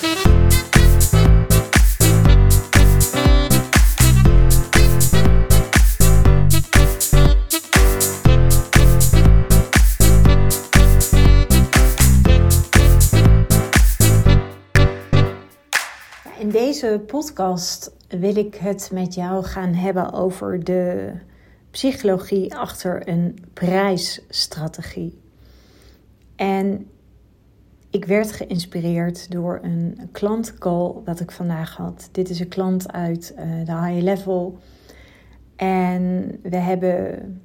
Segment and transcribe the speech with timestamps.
[0.00, 0.08] In
[16.50, 21.12] deze podcast wil ik het met jou gaan hebben over de
[21.70, 25.20] psychologie achter een prijsstrategie.
[26.36, 26.90] En
[27.90, 32.08] ik werd geïnspireerd door een klantcall wat ik vandaag had.
[32.12, 34.58] Dit is een klant uit uh, de high level.
[35.56, 37.42] En we hebben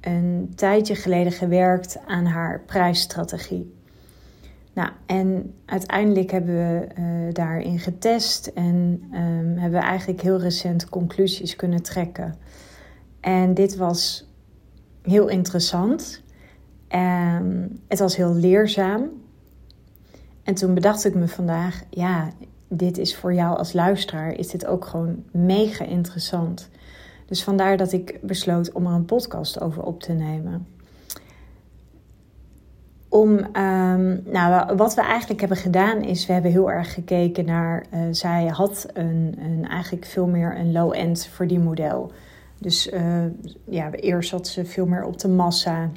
[0.00, 3.74] een tijdje geleden gewerkt aan haar prijsstrategie.
[4.72, 10.88] Nou, en uiteindelijk hebben we uh, daarin getest en um, hebben we eigenlijk heel recent
[10.88, 12.34] conclusies kunnen trekken.
[13.20, 14.30] En dit was
[15.02, 16.22] heel interessant.
[16.88, 19.10] Um, het was heel leerzaam.
[20.44, 22.30] En toen bedacht ik me vandaag, ja,
[22.68, 26.68] dit is voor jou als luisteraar, is dit ook gewoon mega interessant.
[27.26, 30.66] Dus vandaar dat ik besloot om er een podcast over op te nemen
[33.14, 37.84] om, um, nou, wat we eigenlijk hebben gedaan is, we hebben heel erg gekeken naar,
[37.94, 42.12] uh, zij had een, een, eigenlijk veel meer een low-end verdienmodel.
[42.58, 43.24] Dus uh,
[43.64, 45.90] ja, eerst zat ze veel meer op de massa.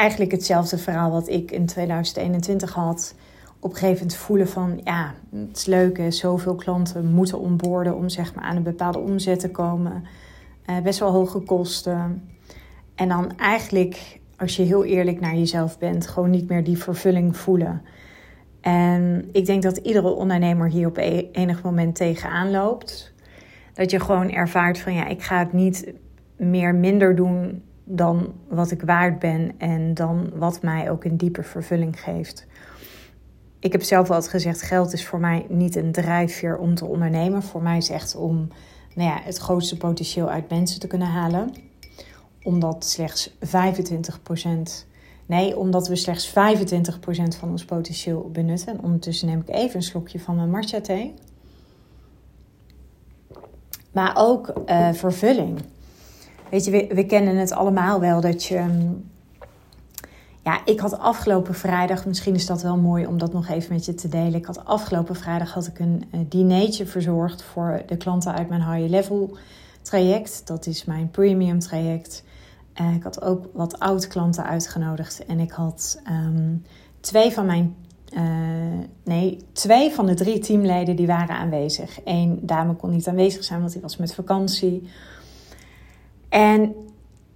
[0.00, 3.14] Eigenlijk hetzelfde verhaal wat ik in 2021 had.
[3.58, 8.08] Op een gegeven moment voelen van, ja, het is leuk, zoveel klanten moeten onboorden om
[8.08, 10.04] zeg maar aan een bepaalde omzet te komen.
[10.66, 12.30] Uh, best wel hoge kosten.
[12.94, 17.36] En dan eigenlijk als je heel eerlijk naar jezelf bent, gewoon niet meer die vervulling
[17.36, 17.82] voelen.
[18.60, 23.12] En ik denk dat iedere ondernemer hier op e-, enig moment tegenaan loopt.
[23.74, 25.92] Dat je gewoon ervaart van ja, ik ga het niet
[26.36, 27.62] meer minder doen
[27.96, 32.46] dan wat ik waard ben en dan wat mij ook een diepe vervulling geeft.
[33.58, 37.42] Ik heb zelf altijd gezegd, geld is voor mij niet een drijfveer om te ondernemen.
[37.42, 38.48] Voor mij is echt om
[38.94, 41.52] nou ja, het grootste potentieel uit mensen te kunnen halen
[42.42, 43.32] omdat slechts 25%.
[45.26, 46.32] Nee, omdat we slechts 25%
[47.38, 48.68] van ons potentieel benutten.
[48.68, 51.14] En ondertussen neem ik even een slokje van mijn matcha thee.
[53.92, 55.58] Maar ook uh, vervulling.
[56.50, 58.58] Weet je, we, we, kennen het allemaal wel dat je.
[58.58, 59.08] Mm,
[60.44, 63.84] ja, ik had afgelopen vrijdag, misschien is dat wel mooi om dat nog even met
[63.84, 64.34] je te delen.
[64.34, 68.90] Ik had afgelopen vrijdag had ik een dinertje verzorgd voor de klanten uit mijn high
[68.90, 69.36] level
[69.82, 70.46] traject.
[70.46, 72.24] Dat is mijn premium traject.
[72.80, 75.24] Uh, ik had ook wat oud-klanten uitgenodigd.
[75.26, 76.64] En ik had um,
[77.00, 77.74] twee van mijn.
[78.12, 78.22] Uh,
[79.04, 82.00] nee, twee van de drie teamleden die waren aanwezig.
[82.04, 84.88] Eén dame kon niet aanwezig zijn, want die was met vakantie.
[86.30, 86.74] En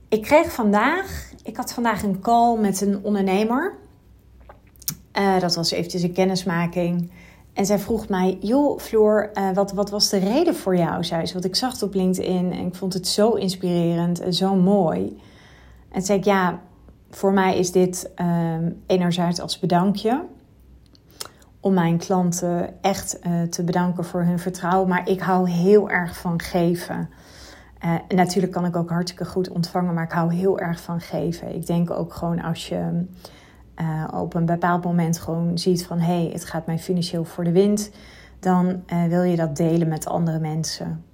[0.08, 1.32] ik kreeg vandaag.
[1.42, 3.74] Ik had vandaag een call met een ondernemer.
[5.18, 7.10] Uh, dat was eventjes een kennismaking.
[7.52, 11.04] En zij vroeg mij, joh Floor, uh, wat, wat was de reden voor jou?
[11.04, 14.34] Zei ze, want ik zag het op LinkedIn en ik vond het zo inspirerend en
[14.34, 15.20] zo mooi.
[15.90, 16.60] En zei ik, ja,
[17.10, 20.24] voor mij is dit um, enerzijds als bedankje.
[21.60, 24.88] Om mijn klanten echt uh, te bedanken voor hun vertrouwen.
[24.88, 27.08] Maar ik hou heel erg van geven.
[27.84, 31.54] Uh, natuurlijk kan ik ook hartstikke goed ontvangen, maar ik hou heel erg van geven.
[31.54, 33.04] Ik denk ook gewoon als je
[33.80, 37.44] uh, op een bepaald moment gewoon ziet van hé, hey, het gaat mij financieel voor
[37.44, 37.90] de wind,
[38.38, 41.04] dan wil je dat delen met andere mensen.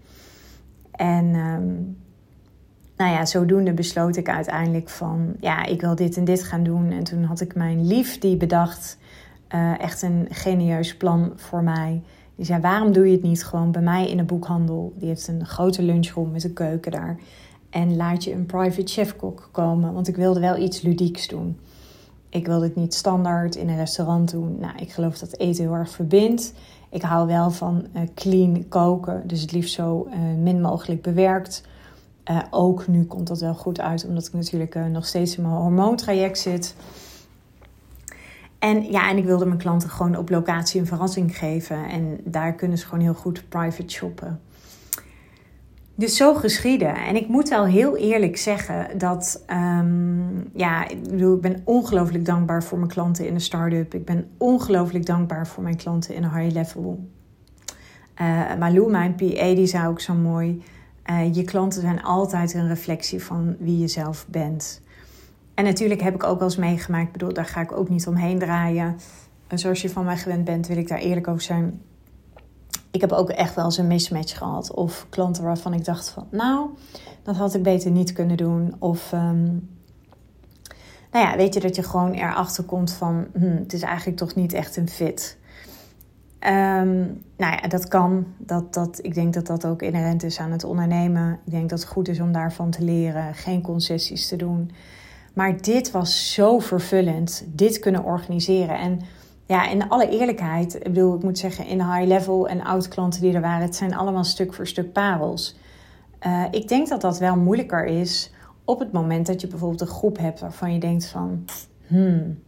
[0.91, 1.99] En um,
[2.97, 6.91] nou ja, zodoende besloot ik uiteindelijk van, ja, ik wil dit en dit gaan doen.
[6.91, 8.99] En toen had ik mijn lief die bedacht,
[9.79, 12.03] echt een genieus plan voor mij.
[12.41, 14.93] Die zei, waarom doe je het niet gewoon bij mij in de boekhandel?
[14.97, 17.19] Die heeft een grote lunchroom met een keuken daar.
[17.71, 21.59] En laat je een private chefkok komen, want ik wilde wel iets ludieks doen.
[22.29, 24.57] Ik wilde het niet standaard in een restaurant doen.
[24.61, 26.55] Nou, ik geloof dat eten heel erg verbindt.
[26.91, 31.65] Ik hou wel van uh, clean koken, dus het liefst zo uh, min mogelijk bewerkt.
[32.31, 35.55] Uh, ook nu komt dat wel goed uit, omdat ik natuurlijk nog steeds in mijn
[35.55, 36.75] hormoontraject zit.
[38.61, 41.89] En ja, en ik wilde mijn klanten gewoon op locatie een verrassing geven.
[41.89, 44.41] En daar kunnen ze gewoon heel goed private shoppen.
[45.95, 46.95] Dus zo geschieden.
[46.95, 52.25] En ik moet wel heel eerlijk zeggen dat, um, ja, ik bedoel, ik ben ongelooflijk
[52.25, 53.95] dankbaar voor mijn klanten in de start-up.
[53.95, 57.09] Ik ben ongelooflijk dankbaar voor mijn klanten in een high level.
[58.21, 60.63] Uh, Malou, mijn PA, die zei ook zo mooi.
[61.11, 64.81] Uh, je klanten zijn altijd een reflectie van wie je zelf bent.
[65.61, 68.07] En natuurlijk heb ik ook wel eens meegemaakt, ik bedoel, daar ga ik ook niet
[68.07, 68.97] omheen draaien.
[69.47, 71.83] En zoals je van mij gewend bent, wil ik daar eerlijk over zijn.
[72.91, 74.75] Ik heb ook echt wel eens een mismatch gehad.
[74.75, 76.69] Of klanten waarvan ik dacht van, nou,
[77.23, 78.75] dat had ik beter niet kunnen doen.
[78.79, 79.69] Of, um,
[81.11, 84.35] nou ja, weet je dat je gewoon erachter komt van, hm, het is eigenlijk toch
[84.35, 85.39] niet echt een fit.
[86.39, 86.99] Ehm,
[87.37, 88.27] nou ja, dat kan.
[88.39, 91.41] Dat, dat, ik denk dat dat ook inherent is aan het ondernemen.
[91.45, 93.35] Ik denk dat het goed is om daarvan te leren.
[93.35, 94.71] Geen concessies te doen.
[95.33, 97.45] Maar dit was zo vervullend.
[97.47, 98.79] Dit kunnen organiseren.
[98.79, 99.01] En
[99.47, 103.21] ja, in alle eerlijkheid, ik bedoel, ik moet zeggen, in high level en oud klanten
[103.21, 105.57] die er waren, het zijn allemaal stuk voor stuk parels.
[106.27, 108.31] Uh, ik denk dat dat wel moeilijker is
[108.65, 111.45] op het moment dat je bijvoorbeeld een groep hebt waarvan je denkt van,
[111.87, 112.39] hmm,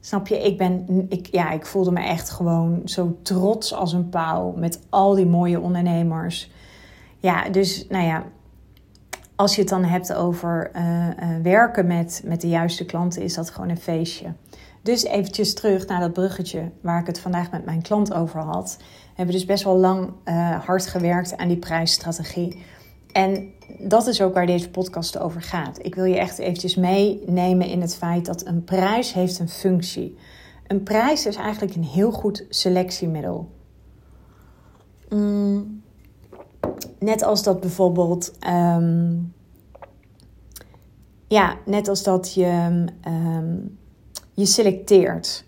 [0.00, 4.08] snap je, ik ben, ik, ja, ik voelde me echt gewoon zo trots als een
[4.08, 6.50] pauw met al die mooie ondernemers.
[7.18, 8.24] Ja, dus nou ja,
[9.36, 13.34] als je het dan hebt over uh, uh, werken met, met de juiste klanten, is
[13.34, 14.32] dat gewoon een feestje.
[14.82, 18.76] Dus eventjes terug naar dat bruggetje waar ik het vandaag met mijn klant over had.
[18.78, 18.84] We
[19.14, 22.62] hebben dus best wel lang uh, hard gewerkt aan die prijsstrategie.
[23.12, 25.84] En dat is ook waar deze podcast over gaat.
[25.84, 30.18] Ik wil je echt eventjes meenemen in het feit dat een prijs heeft een functie.
[30.66, 33.50] Een prijs is eigenlijk een heel goed selectiemiddel.
[35.08, 35.81] Mm,
[36.98, 38.32] net als dat bijvoorbeeld...
[38.48, 39.34] Um,
[41.28, 42.84] ja, net als dat je...
[43.08, 43.78] Um,
[44.34, 45.44] je selecteert.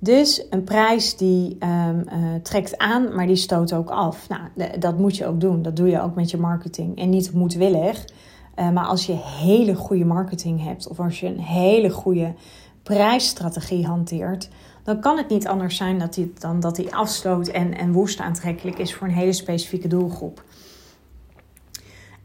[0.00, 1.88] Dus een prijs die uh,
[2.42, 4.28] trekt aan, maar die stoot ook af.
[4.28, 5.62] Nou, dat moet je ook doen.
[5.62, 6.98] Dat doe je ook met je marketing.
[6.98, 8.04] En niet moedwillig.
[8.56, 12.34] Uh, maar als je hele goede marketing hebt, of als je een hele goede
[12.82, 14.48] prijsstrategie hanteert,
[14.90, 18.20] dan kan het niet anders zijn dat die, dan dat die afstoot en, en woest
[18.20, 20.44] aantrekkelijk is voor een hele specifieke doelgroep.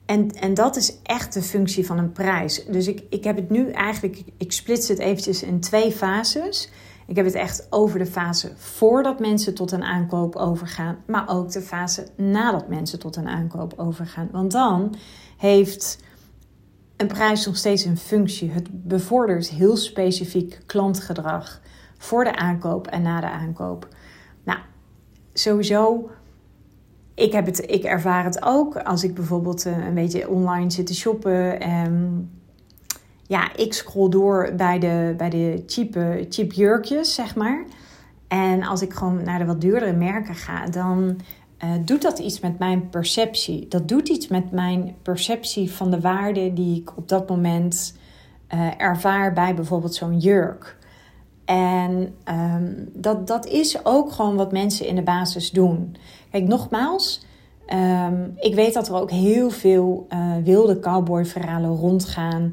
[0.06, 2.66] En, en dat is echt de functie van een prijs.
[2.66, 6.70] Dus ik, ik heb het nu eigenlijk, ik splits het eventjes in twee fases.
[7.08, 11.52] Ik heb het echt over de fase voordat mensen tot een aankoop overgaan, maar ook
[11.52, 14.30] de fase nadat mensen tot een aankoop overgaan.
[14.32, 14.96] Want dan
[15.38, 16.00] heeft
[16.98, 18.52] een prijs nog steeds een functie.
[18.52, 21.62] Het bevordert heel specifiek klantgedrag
[22.06, 23.88] voor de aankoop en na de aankoop.
[24.44, 24.60] Nou,
[25.34, 26.10] sowieso
[27.16, 30.88] ik, heb het, ik ervaar het ook als ik bijvoorbeeld eh, een beetje online zit
[30.88, 31.60] te shoppen.
[31.60, 32.30] En
[33.28, 35.94] ja, ik scroll door bij de, bij de cheap,
[36.30, 37.66] cheap jurkjes, zeg maar.
[38.28, 41.20] En als ik gewoon naar de wat duurdere merken ga, dan
[41.64, 43.68] uh, doet dat iets met mijn perceptie.
[43.68, 47.98] Dat doet iets met mijn perceptie van de waarde die ik op dat moment
[48.78, 50.78] ervaar bij bijvoorbeeld zo'n jurk.
[51.46, 55.96] En um, dat, dat is ook gewoon wat mensen in de basis doen.
[56.32, 57.26] Kijk, nogmaals,
[57.74, 62.52] um, ik weet dat er ook heel veel uh, wilde cowboy-verhalen rondgaan,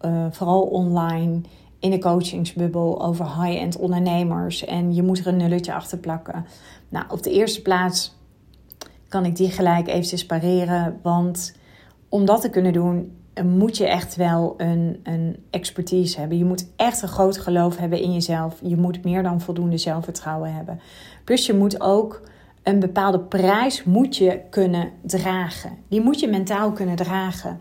[0.00, 1.40] uh, vooral online,
[1.78, 4.64] in de coachingsbubbel over high-end ondernemers.
[4.64, 6.46] En je moet er een nulletje achter plakken.
[6.88, 8.16] Nou, op de eerste plaats
[9.08, 11.54] kan ik die gelijk eventjes pareren, want
[12.08, 16.38] om dat te kunnen doen moet je echt wel een, een expertise hebben.
[16.38, 18.58] Je moet echt een groot geloof hebben in jezelf.
[18.62, 20.80] Je moet meer dan voldoende zelfvertrouwen hebben.
[21.24, 22.22] Plus je moet ook
[22.62, 25.70] een bepaalde prijs moet je kunnen dragen.
[25.88, 27.60] Die moet je mentaal kunnen dragen.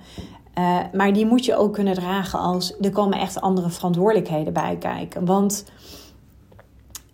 [0.59, 4.77] Uh, maar die moet je ook kunnen dragen als er komen echt andere verantwoordelijkheden bij
[4.79, 5.25] kijken.
[5.25, 5.65] Want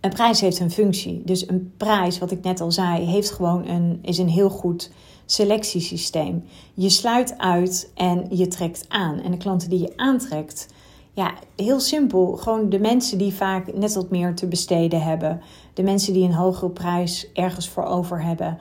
[0.00, 1.22] een prijs heeft een functie.
[1.24, 4.90] Dus een prijs, wat ik net al zei, heeft gewoon een, is een heel goed
[5.30, 6.44] selectiesysteem.
[6.74, 9.20] Je sluit uit en je trekt aan.
[9.20, 10.68] En de klanten die je aantrekt,
[11.12, 12.36] ja, heel simpel.
[12.36, 15.40] Gewoon de mensen die vaak net wat meer te besteden hebben.
[15.74, 18.58] De mensen die een hogere prijs ergens voor over hebben.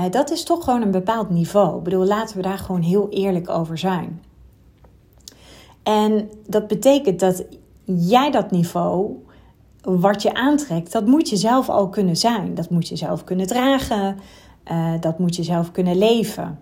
[0.00, 1.78] Uh, dat is toch gewoon een bepaald niveau.
[1.78, 4.22] Ik bedoel, laten we daar gewoon heel eerlijk over zijn.
[5.82, 7.44] En dat betekent dat
[7.84, 9.24] jij dat niveau,
[9.82, 12.54] wat je aantrekt, dat moet je zelf al kunnen zijn.
[12.54, 14.16] Dat moet je zelf kunnen dragen.
[14.70, 16.60] Uh, dat moet je zelf kunnen leven.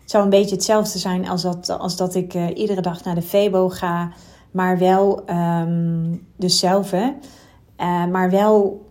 [0.00, 3.14] Het zou een beetje hetzelfde zijn als dat, als dat ik uh, iedere dag naar
[3.14, 4.12] de Febo ga,
[4.50, 7.12] maar wel, um, dus zelf hè,
[7.80, 8.86] uh, maar wel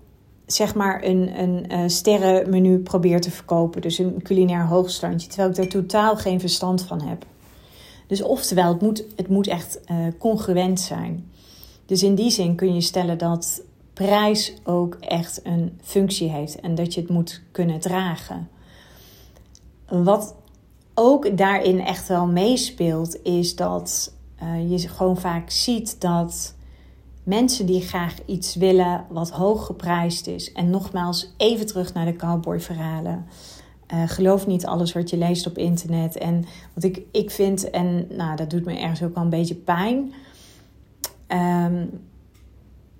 [0.45, 3.81] zeg maar een, een sterrenmenu probeer te verkopen.
[3.81, 7.25] Dus een culinair hoogstandje, terwijl ik daar totaal geen verstand van heb.
[8.07, 9.79] Dus oftewel, het moet, het moet echt
[10.19, 11.31] congruent zijn.
[11.85, 13.61] Dus in die zin kun je stellen dat
[13.93, 18.49] prijs ook echt een functie heeft en dat je het moet kunnen dragen.
[19.87, 20.35] Wat
[20.93, 26.55] ook daarin echt wel meespeelt, is dat uh, je gewoon vaak ziet dat
[27.23, 30.51] mensen die graag iets willen wat hoog geprijsd is.
[30.51, 33.25] En nogmaals, even terug naar de cowboy-verhalen.
[33.93, 36.17] Uh, geloof niet alles wat je leest op internet.
[36.17, 39.55] En wat ik, ik vind, en nou, dat doet me ergens ook wel een beetje
[39.55, 40.13] pijn.
[41.27, 41.89] Um,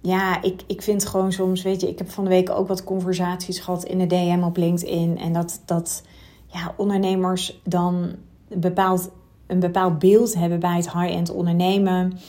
[0.03, 2.83] ja, ik, ik vind gewoon soms, weet je, ik heb van de week ook wat
[2.83, 5.17] conversaties gehad in de DM op LinkedIn.
[5.17, 6.03] En dat, dat
[6.48, 8.15] ja, ondernemers dan
[8.50, 9.10] een bepaald,
[9.48, 12.19] een bepaald beeld hebben bij het high-end ondernemen.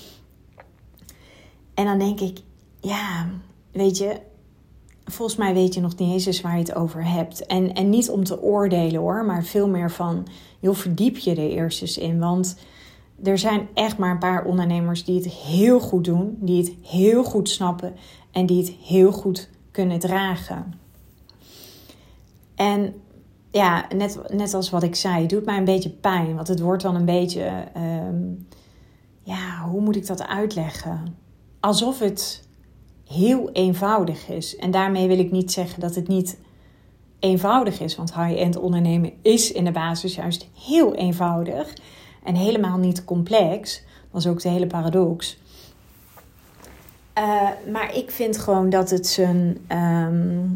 [1.75, 2.39] En dan denk ik,
[2.81, 3.29] ja,
[3.73, 4.21] weet je,
[5.05, 7.47] volgens mij weet je nog niet eens waar je het over hebt.
[7.47, 10.27] En, en niet om te oordelen hoor, maar veel meer van,
[10.61, 12.19] joh, verdiep je er eerst eens in.
[12.19, 12.57] Want
[13.25, 17.25] er zijn echt maar een paar ondernemers die het heel goed doen, die het heel
[17.25, 17.95] goed snappen
[18.31, 20.75] en die het heel goed kunnen dragen.
[22.55, 22.95] En
[23.51, 26.35] ja, net, net als wat ik zei, het doet mij een beetje pijn.
[26.35, 28.23] Want het wordt dan een beetje, ehm,
[29.23, 31.17] ja, hoe moet ik dat uitleggen?
[31.61, 32.49] Alsof het
[33.07, 34.57] heel eenvoudig is.
[34.57, 36.39] En daarmee wil ik niet zeggen dat het niet
[37.19, 37.97] eenvoudig is.
[37.97, 41.75] Want high-end ondernemen is in de basis juist heel eenvoudig.
[42.25, 43.85] En helemaal niet complex.
[44.11, 45.39] Dat is ook de hele paradox.
[47.19, 49.59] Uh, maar ik vind gewoon dat het zijn.
[49.67, 50.47] Ehm,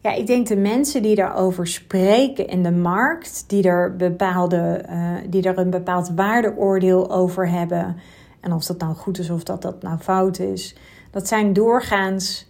[0.00, 5.16] ja, ik denk de mensen die daarover spreken in de markt, die er, bepaalde, uh,
[5.28, 7.96] die er een bepaald waardeoordeel over hebben,
[8.40, 10.76] en of dat nou goed is of dat dat nou fout is,
[11.10, 12.46] dat zijn doorgaans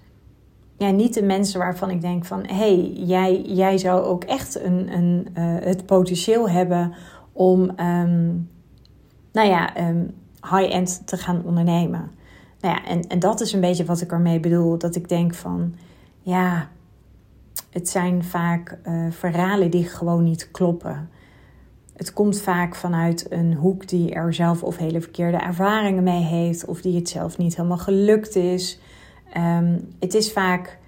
[0.76, 4.60] ja, niet de mensen waarvan ik denk van hé, hey, jij, jij zou ook echt
[4.60, 6.94] een, een, uh, het potentieel hebben
[7.32, 8.48] om um,
[9.32, 10.14] nou ja, um,
[10.50, 12.10] high-end te gaan ondernemen.
[12.60, 14.78] Nou ja, en, en dat is een beetje wat ik ermee bedoel.
[14.78, 15.74] Dat ik denk van
[16.22, 16.68] ja,
[17.70, 21.08] het zijn vaak uh, verhalen die gewoon niet kloppen.
[21.96, 26.64] Het komt vaak vanuit een hoek die er zelf of hele verkeerde ervaringen mee heeft,
[26.64, 28.80] of die het zelf niet helemaal gelukt is.
[29.36, 30.78] Um, het, is vaak,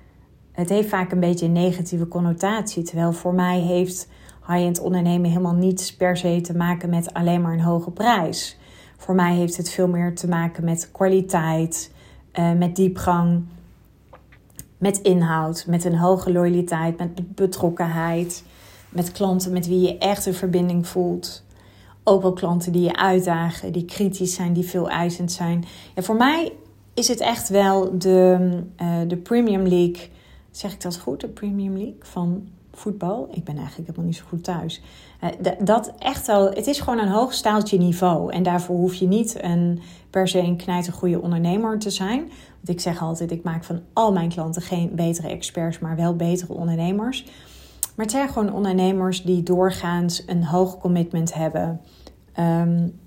[0.52, 2.82] het heeft vaak een beetje een negatieve connotatie.
[2.82, 4.08] Terwijl voor mij heeft
[4.46, 8.58] high-end ondernemen helemaal niets per se te maken met alleen maar een hoge prijs.
[8.96, 11.92] Voor mij heeft het veel meer te maken met kwaliteit,
[12.38, 13.44] uh, met diepgang,
[14.78, 18.44] met inhoud, met een hoge loyaliteit, met betrokkenheid,
[18.88, 21.44] met klanten met wie je echt een verbinding voelt.
[22.04, 25.64] Ook wel klanten die je uitdagen, die kritisch zijn, die veel eisend zijn.
[25.94, 26.52] Ja, voor mij
[26.96, 28.48] is het echt wel de,
[28.82, 30.10] uh, de Premium League.
[30.50, 31.20] Zeg ik dat goed?
[31.20, 33.28] De Premium League van voetbal.
[33.30, 34.82] Ik ben eigenlijk helemaal niet zo goed thuis.
[35.22, 38.32] Uh, dat echt wel, het is gewoon een hoog staaltje niveau.
[38.32, 42.18] En daarvoor hoef je niet een, per se een knijtergoede ondernemer te zijn.
[42.18, 46.16] Want ik zeg altijd, ik maak van al mijn klanten geen betere experts, maar wel
[46.16, 47.24] betere ondernemers.
[47.94, 51.80] Maar het zijn gewoon ondernemers die doorgaans een hoog commitment hebben.
[52.38, 52.98] Um,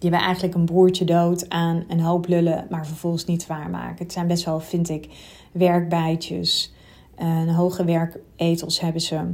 [0.00, 4.04] die we eigenlijk een broertje dood aan een hoop lullen, maar vervolgens niet waarmaken.
[4.04, 5.08] Het zijn best wel, vind ik,
[5.52, 6.72] werkbijtjes.
[7.16, 9.30] Een hoge werketels hebben ze.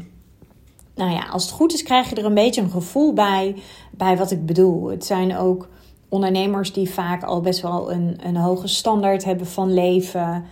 [0.94, 3.56] Nou ja, als het goed is, krijg je er een beetje een gevoel bij,
[3.90, 4.90] bij wat ik bedoel.
[4.90, 5.68] Het zijn ook
[6.08, 10.44] ondernemers die vaak al best wel een, een hoge standaard hebben van leven.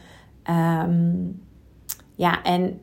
[0.50, 1.42] Um,
[2.14, 2.80] ja, en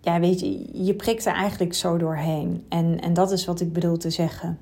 [0.00, 2.64] ja, weet je, je prikt er eigenlijk zo doorheen.
[2.68, 4.58] En, en dat is wat ik bedoel te zeggen.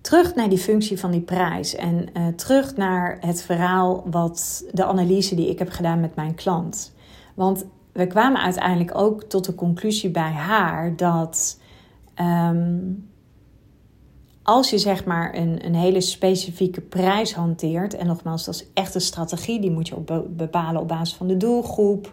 [0.00, 4.84] Terug naar die functie van die prijs en uh, terug naar het verhaal wat de
[4.84, 6.94] analyse die ik heb gedaan met mijn klant.
[7.34, 11.60] Want we kwamen uiteindelijk ook tot de conclusie bij haar dat
[12.20, 13.08] um,
[14.48, 18.94] als je zeg maar een, een hele specifieke prijs hanteert, en nogmaals, dat is echt
[18.94, 22.12] een strategie, die moet je op bepalen op basis van de doelgroep,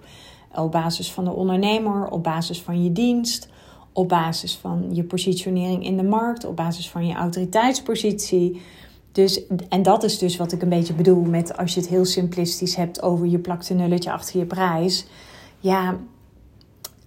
[0.55, 3.49] op basis van de ondernemer, op basis van je dienst,
[3.95, 8.61] op basis van je positionering in de markt, op basis van je autoriteitspositie.
[9.11, 12.05] Dus, en dat is dus wat ik een beetje bedoel met als je het heel
[12.05, 15.05] simplistisch hebt over je plakt een nulletje achter je prijs.
[15.59, 15.97] Ja,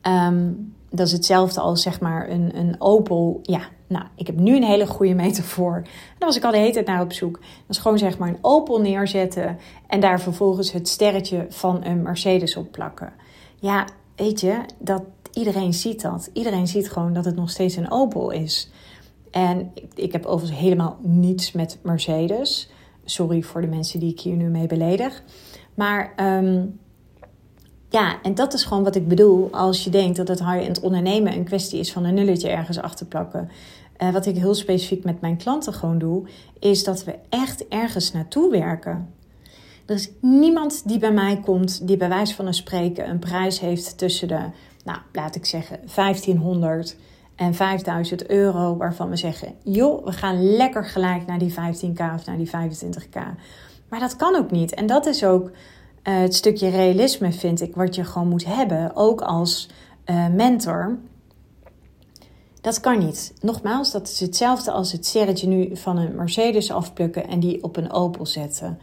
[0.03, 3.39] um, dat is hetzelfde als zeg maar een, een Opel.
[3.43, 5.75] Ja, nou, ik heb nu een hele goede metafoor.
[5.75, 5.85] En
[6.19, 7.39] daar was ik al de hele tijd naar op zoek.
[7.41, 12.03] Dat is gewoon zeg maar een Opel neerzetten en daar vervolgens het sterretje van een
[12.03, 13.13] Mercedes op plakken.
[13.57, 16.31] Ja, weet je, dat, iedereen ziet dat.
[16.33, 18.71] Iedereen ziet gewoon dat het nog steeds een Opel is.
[19.31, 22.71] En ik, heb overigens helemaal niets met Mercedes.
[23.05, 25.23] Sorry voor de mensen die ik hier nu mee beledig.
[25.75, 26.79] Maar um,
[27.89, 31.33] ja, en dat is gewoon wat ik bedoel als je denkt dat het high-end ondernemen
[31.33, 33.51] een kwestie is van een nulletje ergens achter plakken.
[33.99, 38.13] Uh, wat ik heel specifiek met mijn klanten gewoon doe, is dat we echt ergens
[38.13, 39.15] naartoe werken.
[39.87, 43.61] Er is niemand die bij mij komt die bij wijze van een spreken een prijs
[43.61, 44.41] heeft tussen de,
[44.85, 46.97] nou laat ik zeggen, 1500
[47.35, 52.27] en 5000 euro, waarvan we zeggen: joh, we gaan lekker gelijk naar die 15k of
[52.27, 53.21] naar die 25k.
[53.89, 54.75] Maar dat kan ook niet.
[54.75, 58.97] En dat is ook uh, het stukje realisme, vind ik, wat je gewoon moet hebben,
[58.97, 59.69] ook als
[60.07, 60.99] uh, mentor.
[62.61, 63.35] Dat kan niet.
[63.41, 67.77] Nogmaals, dat is hetzelfde als het serretje nu van een Mercedes afplukken en die op
[67.77, 68.79] een Opel zetten.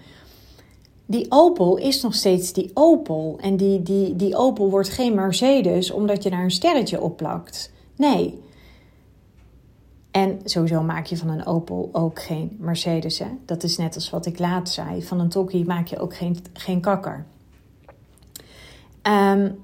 [1.05, 3.37] Die Opel is nog steeds die Opel.
[3.41, 7.71] En die, die, die Opel wordt geen Mercedes omdat je daar een sterretje op plakt.
[7.95, 8.43] Nee.
[10.11, 13.19] En sowieso maak je van een Opel ook geen Mercedes.
[13.19, 13.27] Hè?
[13.45, 15.03] Dat is net als wat ik laat zei.
[15.03, 17.25] Van een Tokkie maak je ook geen, geen kakker.
[19.03, 19.63] Um,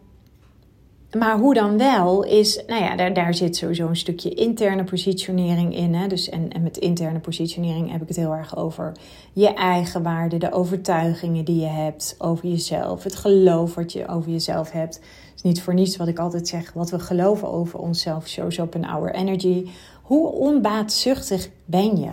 [1.18, 5.76] maar hoe dan wel is, nou ja, daar, daar zit sowieso een stukje interne positionering
[5.76, 5.94] in.
[5.94, 6.08] Hè?
[6.08, 8.92] Dus, en, en met interne positionering heb ik het heel erg over
[9.34, 14.32] je eigen waarde, de overtuigingen die je hebt over jezelf, het geloof wat je over
[14.32, 14.96] jezelf hebt.
[14.96, 18.58] Het is niet voor niets wat ik altijd zeg, wat we geloven over onszelf shows
[18.58, 19.70] up in our energy.
[20.02, 22.12] Hoe onbaatzuchtig ben je?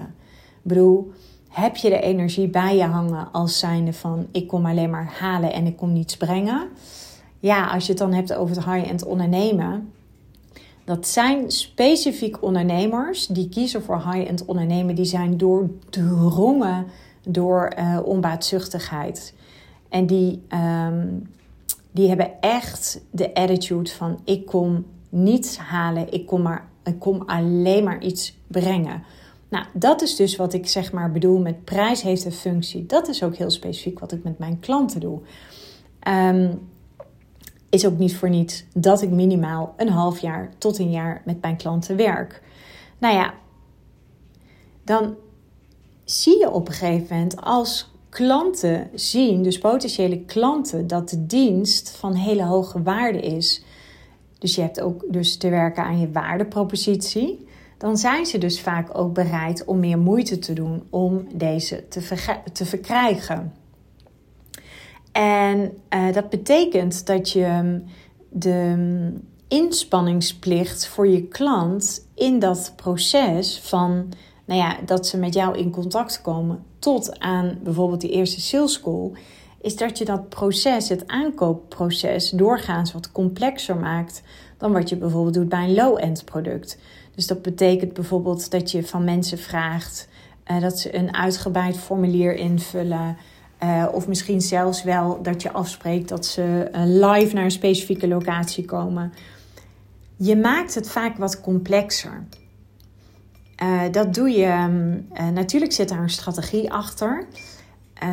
[0.63, 1.13] Ik bedoel,
[1.49, 5.53] heb je de energie bij je hangen als zijnde van ik kom alleen maar halen
[5.53, 6.69] en ik kom niets brengen?
[7.41, 9.93] Ja, als je het dan hebt over het high-end ondernemen.
[10.85, 14.95] Dat zijn specifiek ondernemers die kiezen voor high-end ondernemen.
[14.95, 16.87] Die zijn doordrongen
[17.23, 19.35] door uh, onbaatzuchtigheid.
[19.89, 20.43] En die,
[20.87, 21.29] um,
[21.91, 26.13] die hebben echt de attitude van ik kom niets halen.
[26.13, 29.03] Ik kom, maar, ik kom alleen maar iets brengen.
[29.49, 32.87] Nou, dat is dus wat ik zeg maar bedoel met prijs heeft een functie.
[32.87, 35.21] Dat is ook heel specifiek wat ik met mijn klanten doe.
[36.09, 36.69] Um,
[37.71, 41.41] is ook niet voor niets dat ik minimaal een half jaar tot een jaar met
[41.41, 42.43] mijn klanten werk.
[42.99, 43.35] Nou ja,
[44.85, 45.15] dan
[46.05, 51.91] zie je op een gegeven moment als klanten zien, dus potentiële klanten, dat de dienst
[51.91, 53.63] van hele hoge waarde is.
[54.39, 57.47] Dus je hebt ook dus te werken aan je waardepropositie.
[57.79, 62.25] Dan zijn ze dus vaak ook bereid om meer moeite te doen om deze te,
[62.53, 63.53] te verkrijgen.
[65.19, 67.85] En uh, dat betekent dat je mm,
[68.31, 74.09] de mm, inspanningsplicht voor je klant in dat proces van,
[74.45, 78.81] nou ja, dat ze met jou in contact komen tot aan bijvoorbeeld die eerste sales
[78.81, 79.11] call,
[79.61, 84.23] is dat je dat proces, het aankoopproces, doorgaans wat complexer maakt
[84.59, 86.79] dan wat je bijvoorbeeld doet bij een low-end product.
[87.15, 90.09] Dus dat betekent bijvoorbeeld dat je van mensen vraagt
[90.51, 93.17] uh, dat ze een uitgebreid formulier invullen.
[93.63, 98.09] Uh, of misschien zelfs wel dat je afspreekt dat ze uh, live naar een specifieke
[98.09, 99.13] locatie komen.
[100.17, 102.27] Je maakt het vaak wat complexer.
[103.63, 107.27] Uh, dat doe je, um, natuurlijk zit daar een strategie achter.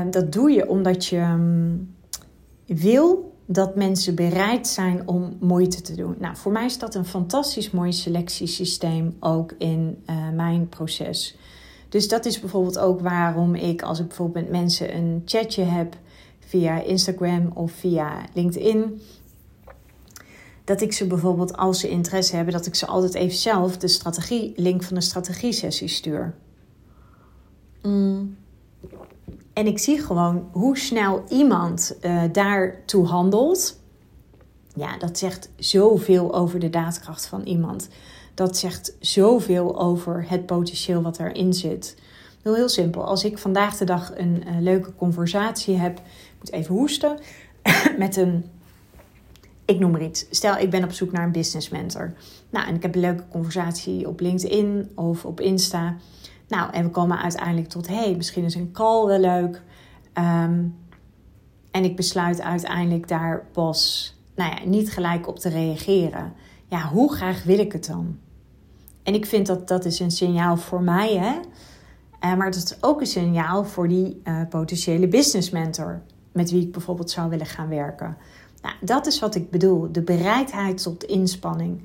[0.09, 1.95] dat doe je omdat je um,
[2.65, 6.15] wil dat mensen bereid zijn om moeite te doen.
[6.19, 11.37] Nou, voor mij is dat een fantastisch mooi selectiesysteem ook in mijn proces.
[11.89, 15.95] Dus dat is bijvoorbeeld ook waarom ik, als ik bijvoorbeeld met mensen een chatje heb
[16.39, 19.01] via Instagram of via LinkedIn,
[20.63, 23.87] dat ik ze bijvoorbeeld, als ze interesse hebben, dat ik ze altijd even zelf de
[23.87, 26.33] strategie, link van de strategie-sessie stuur.
[27.81, 28.37] Mm.
[29.53, 33.79] En ik zie gewoon hoe snel iemand uh, daartoe handelt.
[34.75, 37.87] Ja, dat zegt zoveel over de daadkracht van iemand
[38.35, 41.97] dat zegt zoveel over het potentieel wat erin zit.
[42.41, 43.03] Heel, heel simpel.
[43.03, 47.19] Als ik vandaag de dag een, een leuke conversatie heb, ik moet even hoesten,
[47.97, 48.45] met een,
[49.65, 50.25] ik noem maar iets.
[50.29, 52.13] Stel, ik ben op zoek naar een business mentor.
[52.49, 55.95] Nou, en ik heb een leuke conversatie op LinkedIn of op Insta.
[56.47, 59.61] Nou, en we komen uiteindelijk tot, hey, misschien is een call wel leuk.
[60.13, 60.75] Um,
[61.71, 66.33] en ik besluit uiteindelijk daar pas, nou ja, niet gelijk op te reageren.
[66.67, 68.19] Ja, hoe graag wil ik het dan?
[69.05, 71.33] En ik vind dat dat is een signaal voor mij, hè?
[72.25, 76.61] Uh, maar dat is ook een signaal voor die uh, potentiële business mentor met wie
[76.61, 78.17] ik bijvoorbeeld zou willen gaan werken.
[78.61, 81.83] Nou, dat is wat ik bedoel, de bereidheid tot inspanning.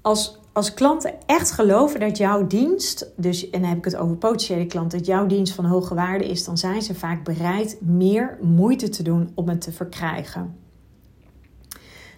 [0.00, 4.16] Als, als klanten echt geloven dat jouw dienst, dus en dan heb ik het over
[4.16, 8.38] potentiële klanten, dat jouw dienst van hoge waarde is, dan zijn ze vaak bereid meer
[8.40, 10.56] moeite te doen om het te verkrijgen.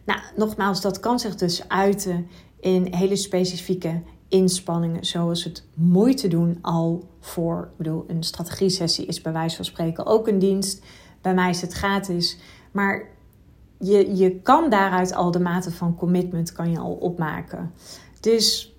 [0.05, 2.27] Nou, nogmaals, dat kan zich dus uiten
[2.65, 9.21] in hele specifieke inspanningen, zoals het moeite doen al voor, ik bedoel, een strategie-sessie is
[9.21, 10.85] bij wijze van spreken ook een dienst.
[11.21, 12.39] Bij mij is het gratis,
[12.73, 13.09] maar
[13.79, 17.73] je, je kan daaruit al de mate van commitment kan je al opmaken.
[18.21, 18.77] Dus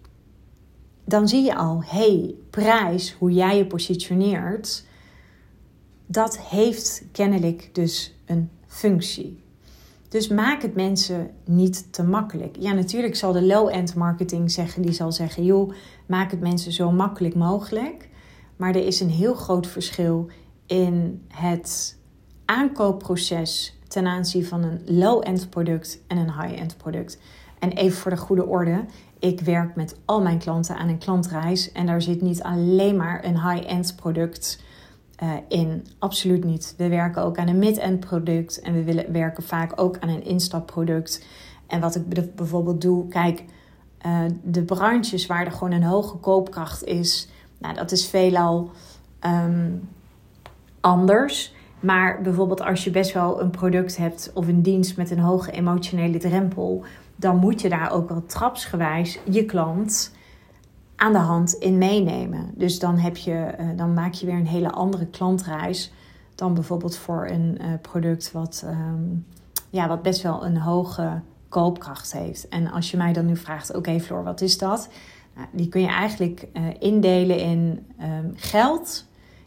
[1.05, 4.85] dan zie je al, hey, prijs, hoe jij je positioneert,
[6.05, 9.43] dat heeft kennelijk dus een functie.
[10.09, 12.55] Dus maak het mensen niet te makkelijk.
[12.59, 15.73] Ja, natuurlijk zal de low-end marketing zeggen, die zal zeggen, joh,
[16.05, 18.09] maak het mensen zo makkelijk mogelijk.
[18.55, 20.29] Maar er is een heel groot verschil
[20.65, 21.97] in het
[22.45, 27.19] aankoopproces ten aanzien van een low-end product en een high-end product.
[27.59, 28.85] En even voor de goede orde,
[29.19, 33.25] ik werk met al mijn klanten aan een klantreis en daar zit niet alleen maar
[33.25, 34.63] een high-end product
[35.23, 35.85] uh, in.
[35.99, 36.73] Absoluut niet.
[36.77, 40.25] We werken ook aan een mid-end product en we willen, werken vaak ook aan een
[40.25, 41.25] instapproduct.
[41.67, 43.43] En wat ik bijvoorbeeld doe, kijk,
[44.05, 48.71] Uh, de branches waar er gewoon een hoge koopkracht is, nou, dat is veelal
[49.25, 49.89] um,
[50.79, 51.53] anders.
[51.79, 55.51] Maar bijvoorbeeld als je best wel een product hebt of een dienst met een hoge
[55.51, 56.83] emotionele drempel,
[57.15, 60.11] dan moet je daar ook wel trapsgewijs je klant
[60.95, 62.51] aan de hand in meenemen.
[62.53, 65.91] Dus dan, heb je, uh, dan maak je weer een hele andere klantreis
[66.35, 69.25] dan bijvoorbeeld voor een uh, product wat, um,
[69.69, 72.47] ja, wat best wel een hoge koopkracht heeft.
[72.47, 74.89] En als je mij dan nu vraagt: oké, Floor, wat is dat?
[75.35, 79.05] Nou, die kun je eigenlijk uh, indelen in um, geld.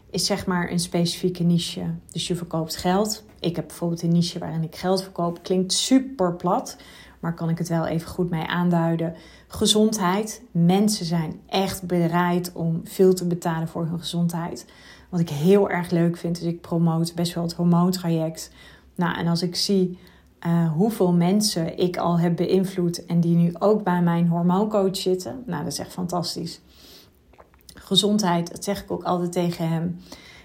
[0.09, 1.85] Is zeg maar een specifieke niche.
[2.11, 3.23] Dus je verkoopt geld.
[3.39, 5.43] Ik heb bijvoorbeeld een niche waarin ik geld verkoop.
[5.43, 6.77] Klinkt super plat,
[7.19, 9.15] maar kan ik het wel even goed mee aanduiden.
[9.47, 10.41] Gezondheid.
[10.51, 14.65] Mensen zijn echt bereid om veel te betalen voor hun gezondheid.
[15.09, 18.51] Wat ik heel erg leuk vind, is ik promote best wel het hormoontraject.
[18.95, 19.97] Nou, en als ik zie
[20.47, 25.43] uh, hoeveel mensen ik al heb beïnvloed en die nu ook bij mijn hormooncoach zitten,
[25.45, 26.61] nou, dat is echt fantastisch.
[27.73, 29.99] Gezondheid, dat zeg ik ook altijd tegen hem.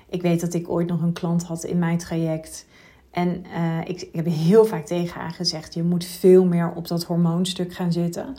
[0.09, 2.67] Ik weet dat ik ooit nog een klant had in mijn traject.
[3.15, 6.89] En uh, ik, ik, heb heel vaak tegen haar gezegd: je moet veel meer op
[6.89, 8.37] dat hormoonstuk gaan zitten.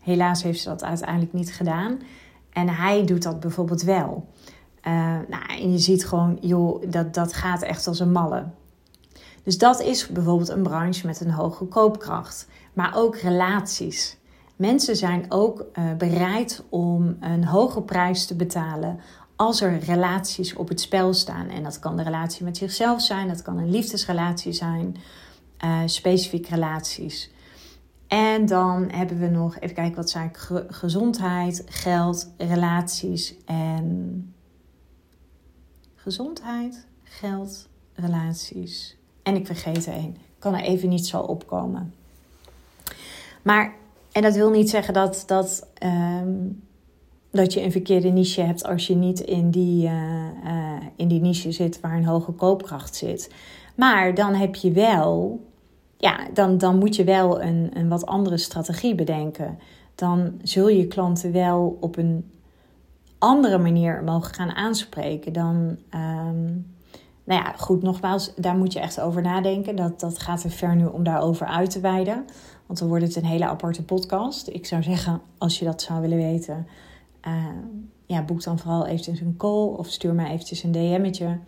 [0.00, 1.98] Helaas heeft ze dat uiteindelijk niet gedaan.
[2.52, 4.28] En hij doet dat bijvoorbeeld wel.
[4.86, 4.92] Uh,
[5.28, 8.44] nou, en je ziet gewoon, joh, dat, dat gaat echt als een malle.
[9.42, 12.48] Dus dat is bijvoorbeeld een branche met een hoge koopkracht.
[12.72, 14.18] Maar ook relaties.
[14.56, 19.00] Mensen zijn ook uh, bereid om een hoge prijs te betalen
[19.40, 21.48] als er relaties op het spel staan.
[21.48, 24.96] En dat kan de relatie met zichzelf zijn, dat kan een liefdesrelatie zijn,
[25.64, 27.30] uh, specifieke relaties.
[28.06, 30.30] En dan hebben we nog, even kijken wat zijn
[30.68, 34.34] gezondheid, geld, relaties en
[35.94, 38.96] gezondheid, geld, relaties.
[39.22, 40.16] En ik vergeet er één.
[40.38, 41.94] Kan er even niet zo opkomen.
[43.42, 43.74] Maar,
[44.12, 46.62] en dat wil niet zeggen dat, dat, um,
[47.30, 49.92] dat je een verkeerde niche hebt als je niet in die, uh,
[50.44, 53.34] uh, in die niche zit waar een hoge koopkracht zit.
[53.74, 55.40] Maar dan heb je wel,
[55.96, 59.58] ja, dan, dan moet je wel een, een wat andere strategie bedenken.
[59.94, 62.30] Dan zul je klanten wel op een
[63.18, 65.76] andere manier mogen gaan aanspreken dan.
[65.94, 66.66] Um,
[67.24, 69.76] nou ja, goed, nogmaals, daar moet je echt over nadenken.
[69.76, 72.24] Dat, dat gaat er ver nu om daarover uit te wijden.
[72.66, 74.48] Want dan wordt het een hele aparte podcast.
[74.48, 76.66] Ik zou zeggen, als je dat zou willen weten,
[77.26, 77.46] uh,
[78.06, 81.38] ja, boek dan vooral eventjes een call of stuur mij eventjes een DM'tje.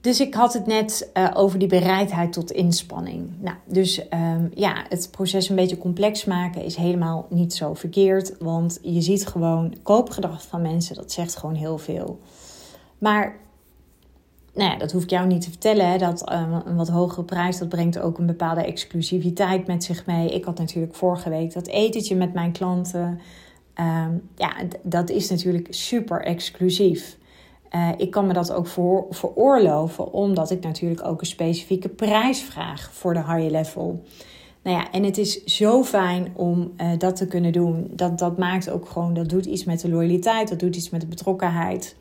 [0.00, 3.30] Dus ik had het net uh, over die bereidheid tot inspanning.
[3.40, 8.34] Nou, dus um, ja, het proces een beetje complex maken is helemaal niet zo verkeerd.
[8.38, 12.20] Want je ziet gewoon koopgedrag van mensen, dat zegt gewoon heel veel.
[12.98, 13.36] Maar
[14.54, 15.90] nou ja, dat hoef ik jou niet te vertellen.
[15.90, 20.06] Hè, dat um, een wat hogere prijs, dat brengt ook een bepaalde exclusiviteit met zich
[20.06, 20.28] mee.
[20.28, 23.20] Ik had natuurlijk vorige week dat etentje met mijn klanten.
[23.80, 27.16] Um, ja, dat is natuurlijk super exclusief.
[27.74, 32.40] Uh, ik kan me dat ook voor, veroorloven, omdat ik natuurlijk ook een specifieke prijs
[32.40, 34.02] vraag voor de high level.
[34.62, 37.90] Nou ja, en het is zo fijn om uh, dat te kunnen doen.
[37.90, 41.00] Dat, dat maakt ook gewoon, dat doet iets met de loyaliteit, dat doet iets met
[41.00, 41.96] de betrokkenheid.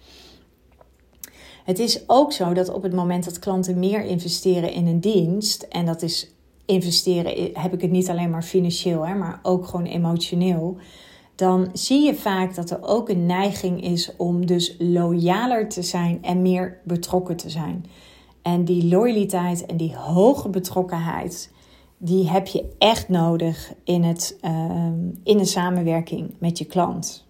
[1.63, 5.61] Het is ook zo dat op het moment dat klanten meer investeren in een dienst,
[5.61, 6.31] en dat is
[6.65, 10.77] investeren, heb ik het niet alleen maar financieel, hè, maar ook gewoon emotioneel,
[11.35, 16.23] dan zie je vaak dat er ook een neiging is om dus loyaler te zijn
[16.23, 17.85] en meer betrokken te zijn.
[18.41, 21.51] En die loyaliteit en die hoge betrokkenheid,
[21.97, 24.51] die heb je echt nodig in, het, uh,
[25.23, 27.25] in de samenwerking met je klant.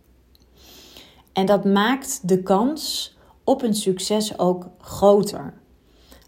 [1.33, 5.53] En dat maakt de kans op een succes ook groter.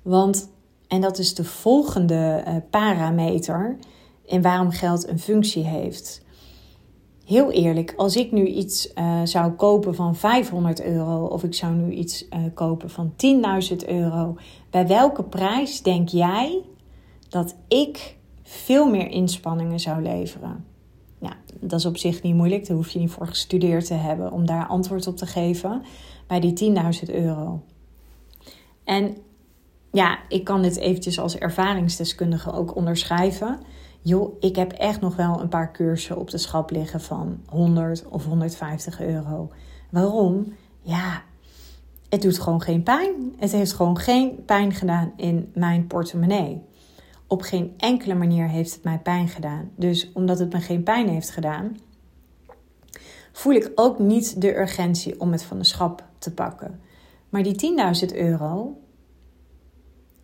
[0.02, 0.50] Want,
[0.88, 3.78] en dat is de volgende uh, parameter
[4.26, 6.25] in waarom geld een functie heeft.
[7.26, 11.74] Heel eerlijk, als ik nu iets uh, zou kopen van 500 euro of ik zou
[11.74, 13.14] nu iets uh, kopen van
[13.70, 14.38] 10.000 euro,
[14.70, 16.62] bij welke prijs denk jij
[17.30, 20.66] dat ik veel meer inspanningen zou leveren?
[21.20, 24.32] Ja, dat is op zich niet moeilijk, daar hoef je niet voor gestudeerd te hebben
[24.32, 25.82] om daar antwoord op te geven
[26.28, 26.76] bij die
[27.08, 27.62] 10.000 euro.
[28.84, 29.18] En
[29.92, 33.60] ja, ik kan dit eventjes als ervaringsdeskundige ook onderschrijven.
[34.08, 38.06] Joh, ik heb echt nog wel een paar cursussen op de schap liggen van 100
[38.08, 39.52] of 150 euro.
[39.90, 40.54] Waarom?
[40.82, 41.24] Ja,
[42.10, 43.34] het doet gewoon geen pijn.
[43.38, 46.62] Het heeft gewoon geen pijn gedaan in mijn portemonnee.
[47.28, 49.72] Op geen enkele manier heeft het mij pijn gedaan.
[49.76, 51.78] Dus omdat het me geen pijn heeft gedaan,
[53.32, 56.80] voel ik ook niet de urgentie om het van de schap te pakken.
[57.30, 57.76] Maar die
[58.10, 58.78] 10.000 euro,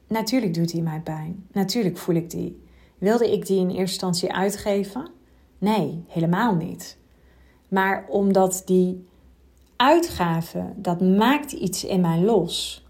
[0.08, 1.46] natuurlijk doet die mij pijn.
[1.52, 2.70] Natuurlijk voel ik die.
[3.02, 5.08] Wilde ik die in eerste instantie uitgeven?
[5.58, 6.98] Nee, helemaal niet.
[7.68, 9.08] Maar omdat die
[9.76, 12.86] uitgaven, dat maakt iets in mij los.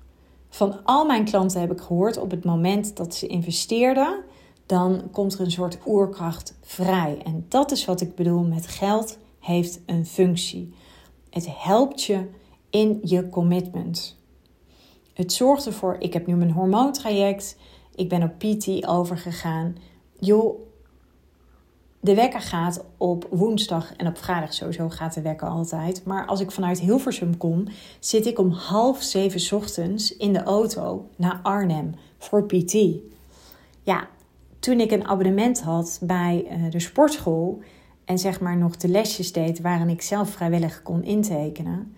[0.50, 4.24] Van al mijn klanten heb ik gehoord op het moment dat ze investeerden,
[4.65, 7.21] dan komt er een soort oerkracht vrij.
[7.24, 10.74] En dat is wat ik bedoel met geld heeft een functie.
[11.30, 12.30] Het helpt je
[12.69, 14.17] in je commitment.
[15.13, 17.58] Het zorgt ervoor, ik heb nu mijn hormoontraject,
[17.95, 19.76] ik ben op PT overgegaan.
[20.24, 20.60] Joh,
[22.00, 26.06] de wekker gaat op woensdag en op vrijdag sowieso gaat de wekker altijd.
[26.06, 27.68] Maar als ik vanuit Hilversum kom,
[28.00, 32.76] zit ik om half zeven ochtends in de auto naar Arnhem voor PT.
[33.84, 34.08] Ja,
[34.60, 37.60] toen ik een abonnement had bij eh, de sportschool
[38.06, 41.96] en zeg maar nog de lesjes deed waarin ik zelf vrijwillig kon intekenen,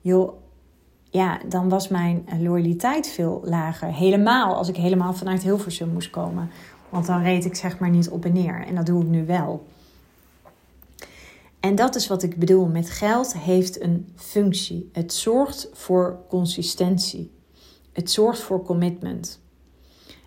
[0.00, 0.32] joh,
[1.10, 3.92] ja, dan was mijn loyaliteit veel lager.
[3.92, 6.50] Helemaal als ik helemaal vanuit Hilversum moest komen.
[6.94, 8.66] Want dan reed ik zeg maar niet op en neer.
[8.66, 9.66] En dat doe ik nu wel.
[11.60, 14.90] En dat is wat ik bedoel met geld heeft een functie.
[14.92, 17.30] Het zorgt voor consistentie.
[17.92, 19.40] Het zorgt voor commitment.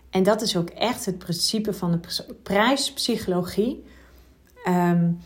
[0.09, 3.83] En dat is ook echt het principe van de prijspsychologie.
[4.67, 5.19] Um,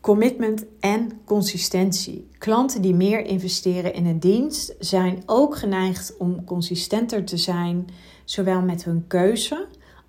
[0.00, 2.28] commitment en consistentie.
[2.38, 7.86] Klanten die meer investeren in een dienst zijn ook geneigd om consistenter te zijn,
[8.24, 9.66] zowel met hun keuze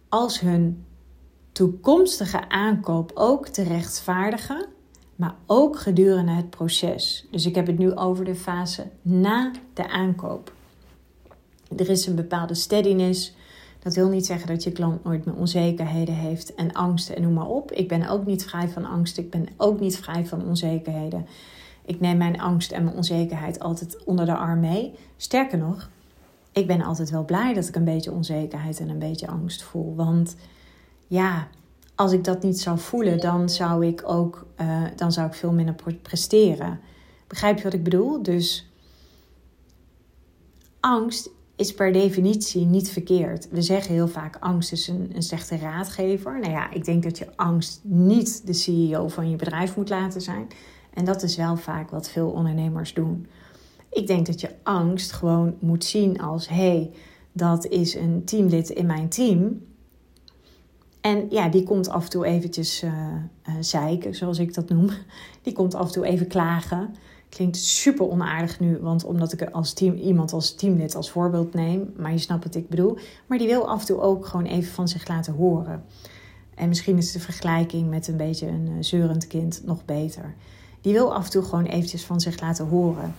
[0.09, 0.85] als hun
[1.51, 4.65] toekomstige aankoop ook te rechtvaardigen,
[5.15, 7.27] maar ook gedurende het proces.
[7.31, 10.53] Dus ik heb het nu over de fase na de aankoop.
[11.77, 13.35] Er is een bepaalde steadiness.
[13.79, 17.33] Dat wil niet zeggen dat je klant nooit meer onzekerheden heeft en angsten en noem
[17.33, 17.71] maar op.
[17.71, 19.17] Ik ben ook niet vrij van angst.
[19.17, 21.27] Ik ben ook niet vrij van onzekerheden.
[21.85, 24.93] Ik neem mijn angst en mijn onzekerheid altijd onder de arm mee.
[25.17, 25.89] Sterker nog,
[26.53, 29.95] ik ben altijd wel blij dat ik een beetje onzekerheid en een beetje angst voel.
[29.95, 30.35] Want
[31.07, 31.47] ja,
[31.95, 35.51] als ik dat niet zou voelen, dan zou ik ook uh, dan zou ik veel
[35.51, 36.79] minder presteren.
[37.27, 38.23] Begrijp je wat ik bedoel?
[38.23, 38.71] Dus
[40.79, 43.49] angst is per definitie niet verkeerd.
[43.49, 46.39] We zeggen heel vaak angst is een, een slechte raadgever.
[46.39, 50.21] Nou ja, ik denk dat je angst niet de CEO van je bedrijf moet laten
[50.21, 50.47] zijn.
[50.93, 53.27] En dat is wel vaak wat veel ondernemers doen.
[53.93, 56.91] Ik denk dat je angst gewoon moet zien als: hé, hey,
[57.31, 59.61] dat is een teamlid in mijn team.
[61.01, 64.89] En ja, die komt af en toe eventjes uh, uh, zeiken, zoals ik dat noem.
[65.43, 66.95] Die komt af en toe even klagen.
[67.29, 71.93] Klinkt super onaardig nu, want omdat ik als team, iemand als teamlid als voorbeeld neem,
[71.97, 72.97] maar je snapt wat ik bedoel.
[73.27, 75.83] Maar die wil af en toe ook gewoon even van zich laten horen.
[76.55, 80.33] En misschien is de vergelijking met een beetje een uh, zeurend kind nog beter.
[80.81, 83.15] Die wil af en toe gewoon eventjes van zich laten horen.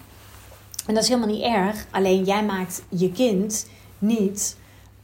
[0.87, 3.69] En dat is helemaal niet erg, alleen jij maakt je kind
[3.99, 4.57] niet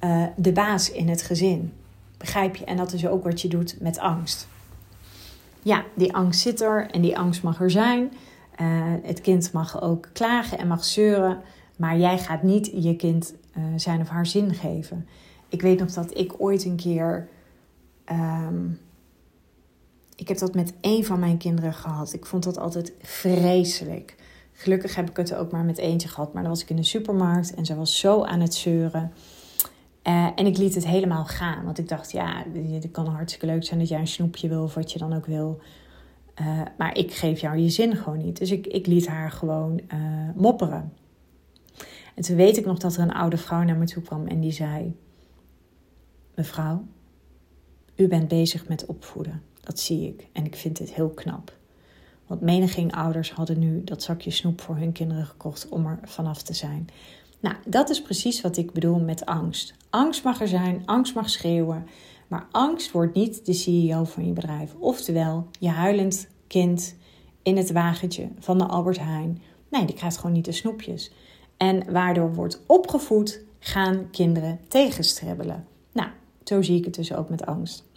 [0.05, 1.73] uh, de baas in het gezin.
[2.17, 2.65] Begrijp je?
[2.65, 4.49] En dat is ook wat je doet met angst.
[5.63, 8.13] Ja, die angst zit er en die angst mag er zijn.
[8.61, 8.67] Uh,
[9.03, 11.41] het kind mag ook klagen en mag zeuren,
[11.77, 15.09] maar jij gaat niet je kind uh, zijn of haar zin geven.
[15.49, 17.29] Ik weet nog dat ik ooit een keer.
[18.13, 18.81] Um,
[20.17, 22.13] ik heb dat met één van mijn kinderen gehad.
[22.13, 24.17] Ik vond dat altijd vreselijk.
[24.61, 26.33] Gelukkig heb ik het ook maar met eentje gehad.
[26.33, 29.13] Maar dan was ik in de supermarkt en ze was zo aan het zeuren.
[30.07, 31.65] Uh, en ik liet het helemaal gaan.
[31.65, 34.75] Want ik dacht, ja, het kan hartstikke leuk zijn dat jij een snoepje wil of
[34.75, 35.61] wat je dan ook wil.
[36.41, 38.39] Uh, maar ik geef jou je zin gewoon niet.
[38.39, 39.99] Dus ik, ik liet haar gewoon uh,
[40.35, 40.93] mopperen.
[42.15, 44.41] En toen weet ik nog dat er een oude vrouw naar me toe kwam en
[44.41, 44.97] die zei:
[46.35, 46.85] Mevrouw,
[47.95, 49.43] u bent bezig met opvoeden.
[49.61, 51.59] Dat zie ik en ik vind dit heel knap.
[52.31, 56.43] Want menigeen ouders hadden nu dat zakje snoep voor hun kinderen gekocht om er vanaf
[56.43, 56.89] te zijn.
[57.41, 59.75] Nou, dat is precies wat ik bedoel met angst.
[59.89, 61.87] Angst mag er zijn, angst mag schreeuwen,
[62.29, 64.75] maar angst wordt niet de CEO van je bedrijf.
[64.79, 66.97] Oftewel, je huilend kind
[67.43, 69.43] in het wagentje van de Albert Heijn.
[69.69, 71.13] Nee, die krijgt gewoon niet de snoepjes.
[71.57, 75.67] En waardoor wordt opgevoed, gaan kinderen tegenstribbelen.
[75.93, 76.09] Nou,
[76.45, 77.89] zo zie ik het dus ook met angst.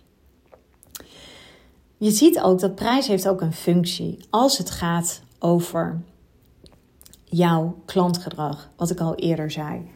[2.03, 6.01] Je ziet ook dat prijs heeft ook een functie als het gaat over
[7.23, 9.91] jouw klantgedrag, wat ik al eerder zei.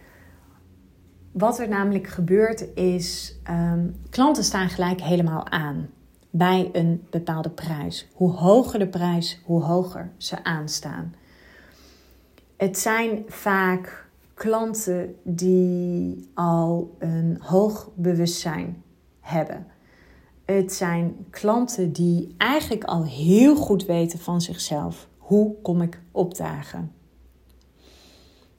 [1.31, 5.89] Wat er namelijk gebeurt is, um, klanten staan gelijk helemaal aan
[6.29, 8.07] bij een bepaalde prijs.
[8.13, 11.15] Hoe hoger de prijs, hoe hoger ze aanstaan.
[12.57, 18.83] Het zijn vaak klanten die al een hoog bewustzijn
[19.19, 19.67] hebben.
[20.47, 25.07] Het zijn klanten die eigenlijk al heel goed weten van zichzelf.
[25.17, 26.91] Hoe kom ik opdagen?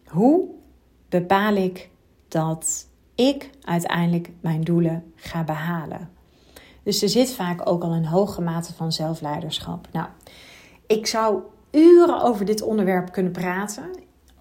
[0.07, 0.49] Hoe
[1.09, 1.91] bepaal ik
[2.29, 6.11] dat ik uiteindelijk mijn doelen ga behalen?
[6.83, 9.89] Dus er zit vaak ook al een hoge mate van zelfleiderschap.
[9.93, 10.07] Nou,
[10.87, 13.91] ik zou uren over dit onderwerp kunnen praten.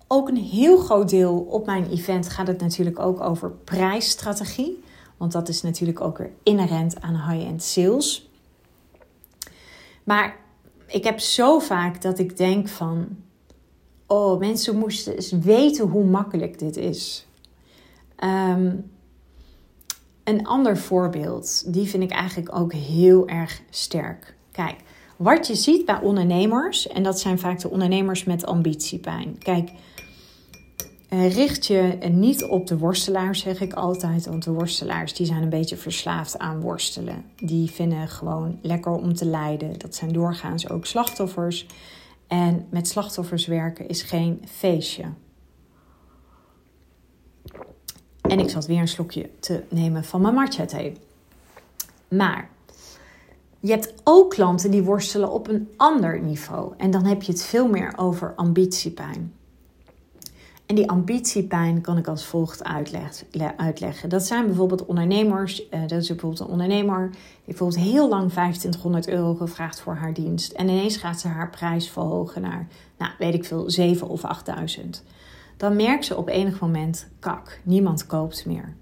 [0.07, 4.83] Ook een heel groot deel op mijn event gaat het natuurlijk ook over prijsstrategie.
[5.17, 8.29] Want dat is natuurlijk ook weer inherent aan high-end sales.
[10.03, 10.39] Maar
[10.87, 13.07] ik heb zo vaak dat ik denk van...
[14.07, 17.27] Oh, mensen moesten eens weten hoe makkelijk dit is.
[18.15, 18.75] Ehm,
[20.23, 24.35] een ander voorbeeld, die vind ik eigenlijk ook heel erg sterk.
[24.51, 24.75] Kijk,
[25.17, 29.37] wat je ziet bij ondernemers, en dat zijn vaak de ondernemers met ambitiepijn.
[29.37, 29.71] Kijk,
[31.09, 34.25] richt je niet op de worstelaars, zeg ik altijd.
[34.25, 37.25] Want de worstelaars die zijn een beetje verslaafd aan worstelen.
[37.35, 39.79] Die vinden gewoon lekker om te lijden.
[39.79, 41.67] Dat zijn doorgaans ook slachtoffers.
[42.27, 45.03] En met slachtoffers werken is geen feestje.
[48.21, 50.97] En ik zat weer een slokje te nemen van mijn matcha thee.
[52.07, 52.49] Maar
[53.59, 56.73] je hebt ook klanten die worstelen op een ander niveau.
[56.77, 59.33] En dan heb je het veel meer over ambitiepijn.
[60.67, 62.63] En die ambitiepijn kan ik als volgt
[63.57, 64.09] uitleggen.
[64.09, 65.61] Dat zijn bijvoorbeeld ondernemers.
[65.61, 70.13] Uh, dat is bijvoorbeeld een ondernemer die bijvoorbeeld heel lang 2500 euro gevraagd voor haar
[70.13, 70.51] dienst.
[70.51, 75.03] En ineens gaat ze haar prijs verhogen naar, nou weet ik veel, 7 of 8000.
[75.57, 78.73] Dan merkt ze op enig moment, kak, niemand koopt meer.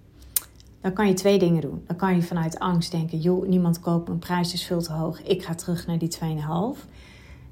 [0.82, 1.84] Dan kan je twee dingen doen.
[1.88, 5.22] Dan kan je vanuit angst denken, joh, niemand koopt, mijn prijs is veel te hoog.
[5.22, 6.18] Ik ga terug naar die
[6.76, 6.86] 2,5.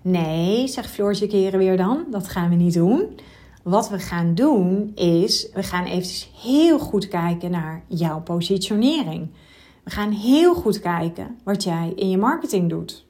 [0.02, 2.06] Nee, zegt Floortje keren weer dan.
[2.12, 3.19] Dat gaan we niet doen.
[3.63, 9.30] Wat we gaan doen is, we gaan eventjes heel goed kijken naar jouw positionering.
[9.84, 13.06] We gaan heel goed kijken wat jij in je marketing doet.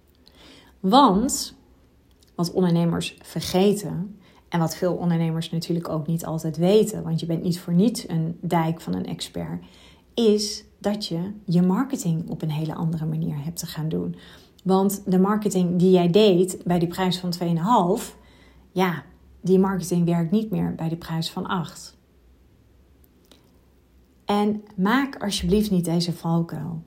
[0.79, 1.55] Want,
[2.35, 4.17] wat ondernemers vergeten,
[4.49, 8.09] en wat veel ondernemers natuurlijk ook niet altijd weten, want je bent niet voor niets
[8.09, 9.63] een dijk van een expert,
[10.13, 14.15] is dat je je marketing op een hele andere manier hebt te gaan doen.
[14.63, 17.33] Want de marketing die jij deed bij die prijs van
[17.99, 18.15] 2,5,
[18.71, 19.03] ja,
[19.43, 21.97] die marketing werkt niet meer bij de prijs van 8.
[24.25, 26.83] En maak alsjeblieft niet deze valkuil.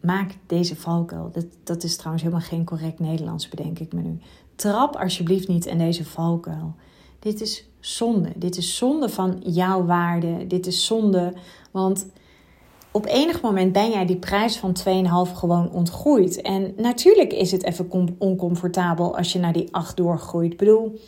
[0.00, 1.30] Maak deze valkuil.
[1.32, 4.18] Dat, dat is trouwens helemaal geen correct Nederlands, bedenk ik me nu.
[4.54, 6.74] Trap alsjeblieft niet in deze valkuil.
[7.18, 8.32] Dit is zonde.
[8.36, 10.46] Dit is zonde van jouw waarde.
[10.46, 11.34] Dit is zonde,
[11.70, 12.06] want
[12.96, 14.76] op enig moment ben jij die prijs van
[15.28, 16.42] 2,5 gewoon ontgroeid.
[16.42, 20.52] En natuurlijk is het even oncomfortabel als je naar die 8 doorgroeit.
[20.52, 21.00] Ik bedoel,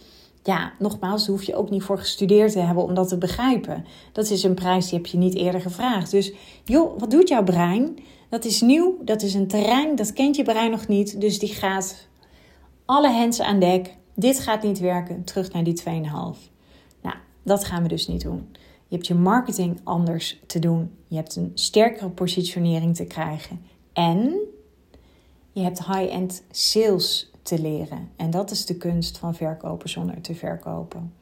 [0.42, 3.84] ja, nogmaals, daar hoef je ook niet voor gestudeerd te hebben om dat te begrijpen.
[4.12, 6.10] Dat is een prijs die heb je niet eerder gevraagd.
[6.10, 6.32] Dus
[6.64, 7.98] joh, wat doet jouw brein?
[8.28, 11.20] Dat is nieuw, dat is een terrein, dat kent je brein nog niet.
[11.20, 12.06] Dus die gaat
[12.84, 13.96] alle hens aan dek.
[14.14, 15.84] Dit gaat niet werken, terug naar die 2,5.
[17.02, 18.48] Nou, dat gaan we dus niet doen.
[18.88, 20.90] Je hebt je marketing anders te doen.
[21.06, 23.60] Je hebt een sterkere positionering te krijgen.
[23.92, 24.38] En
[25.52, 28.10] je hebt high-end sales te leren.
[28.16, 31.12] En dat is de kunst van verkopen zonder te verkopen.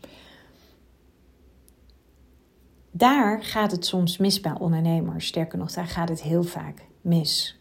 [2.90, 5.26] Daar gaat het soms mis bij ondernemers.
[5.26, 7.58] Sterker nog, daar gaat het heel vaak mis.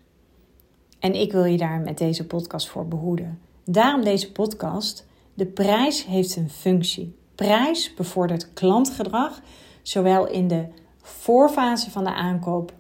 [1.00, 3.40] En ik wil je daar met deze podcast voor behoeden.
[3.66, 5.06] Daarom deze podcast.
[5.34, 7.16] De prijs heeft een functie.
[7.36, 9.42] Prijs bevordert klantgedrag,
[9.84, 10.66] zowel in de
[11.02, 12.74] voorfase van de aankoop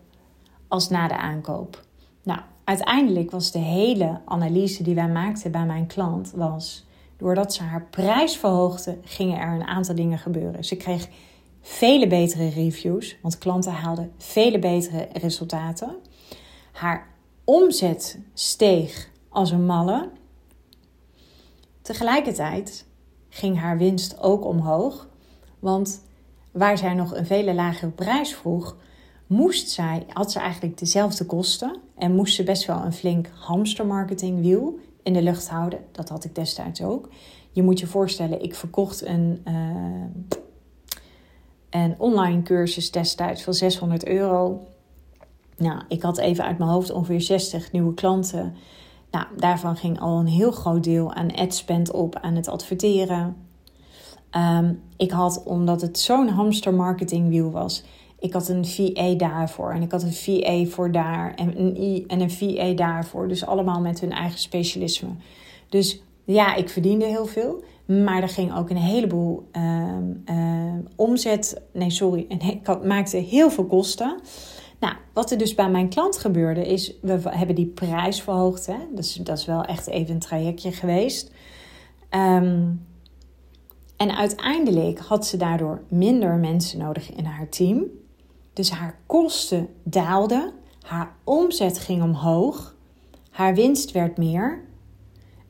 [0.67, 1.83] als na de aankoop.
[2.23, 6.85] Nou, uiteindelijk was de hele analyse die wij maakten bij mijn klant was
[7.23, 10.63] doordat ze haar prijs verhoogde, gingen er een aantal dingen gebeuren.
[10.63, 11.07] Ze kreeg
[11.61, 15.95] vele betere reviews, want klanten haalden vele betere resultaten.
[16.71, 17.07] Haar
[17.43, 20.09] omzet steeg als een malle.
[21.81, 22.85] Tegelijkertijd
[23.29, 25.07] ging haar winst ook omhoog,
[25.59, 26.03] want
[26.53, 28.77] waar zij nog een vele lagere prijs vroeg,
[29.27, 34.79] moest zij, had ze eigenlijk dezelfde kosten en moest ze best wel een flink hamstermarketingwiel
[35.03, 35.79] in de lucht houden.
[35.91, 37.09] Dat had ik destijds ook.
[37.51, 40.37] Je moet je voorstellen, ik verkocht een, uh,
[41.69, 44.67] een online cursus destijds van 600 euro.
[45.57, 48.55] Nou, ik had even uit mijn hoofd ongeveer 60 nieuwe klanten.
[49.11, 53.35] Nou, daarvan ging al een heel groot deel aan adspend op aan het adverteren.
[54.35, 57.83] Um, ik had, omdat het zo'n hamster marketingwiel was,
[58.19, 62.21] ik had een VA daarvoor en ik had een VA voor daar en een en
[62.21, 63.27] een VA daarvoor.
[63.27, 65.09] Dus allemaal met hun eigen specialisme.
[65.69, 67.63] Dus ja, ik verdiende heel veel.
[67.85, 71.61] Maar er ging ook een heleboel um, um, omzet.
[71.73, 72.25] Nee, sorry.
[72.27, 74.19] Ik maakte heel veel kosten.
[74.79, 78.65] Nou, wat er dus bij mijn klant gebeurde is, we hebben die prijs verhoogd.
[78.65, 78.77] Hè?
[78.95, 81.31] Dus dat is wel echt even een trajectje geweest.
[82.09, 82.85] Um,
[84.03, 87.85] en uiteindelijk had ze daardoor minder mensen nodig in haar team.
[88.53, 92.75] Dus haar kosten daalden, Haar omzet ging omhoog,
[93.29, 94.63] haar winst werd meer.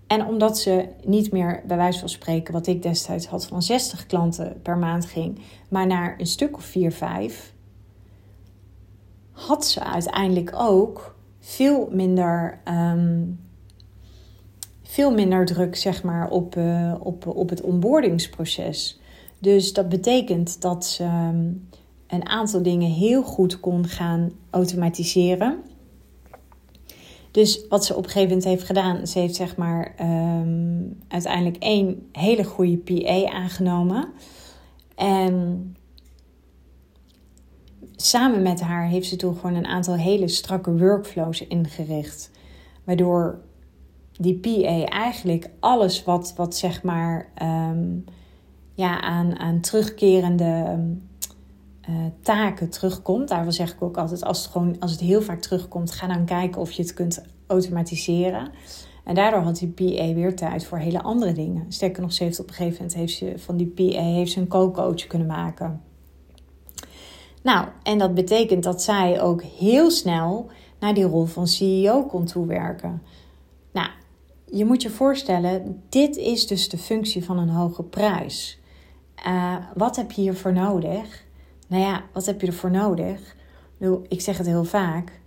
[0.08, 4.06] En omdat ze niet meer, bij wijze van spreken, wat ik destijds had van 60
[4.06, 5.39] klanten per maand ging,
[5.70, 7.54] maar naar een stuk of 4, 5,
[9.32, 13.39] had ze uiteindelijk ook veel minder, um,
[14.94, 19.00] veel minder druk zeg maar, op, uh, op, op het onboardingsproces.
[19.39, 21.52] Dus dat betekent dat ze ehm,
[22.08, 25.58] een aantal dingen heel goed kon gaan automatiseren.
[27.32, 31.58] Dus wat ze op een gegeven moment heeft gedaan, ze heeft zeg maar um, uiteindelijk
[31.58, 34.08] één hele goede PA aangenomen.
[34.96, 35.76] En
[37.96, 42.32] samen met haar heeft ze toen gewoon een aantal hele strakke workflows ingericht.
[42.84, 43.39] Waardoor
[44.20, 48.05] die PA eigenlijk alles wat, wat zeg maar um,
[48.74, 50.80] ja, aan, aan terugkerende
[51.89, 53.28] uh, taken terugkomt.
[53.28, 56.26] Daarvoor zeg ik ook altijd, als het, gewoon, als het heel vaak terugkomt, ga dan
[56.26, 58.51] kijken of je het kunt automatiseren.
[59.03, 61.66] En daardoor had die PA weer tijd voor hele andere dingen.
[61.70, 64.39] Sterker nog, ze heeft op een gegeven moment heeft ze, van die PA heeft ze
[64.39, 65.82] een co-coach kunnen maken.
[67.43, 70.49] Nou, en dat betekent dat zij ook heel snel
[70.80, 73.01] naar die rol van CEO kon toewerken.
[73.74, 73.89] Nou,
[74.54, 78.60] je moet je voorstellen, dit is dus de functie van een hoge prijs.
[79.28, 81.24] Uh, wat heb je hiervoor nodig?
[81.68, 83.36] Nou ja, wat heb je ervoor nodig?
[84.08, 85.22] Ik zeg het heel vaak.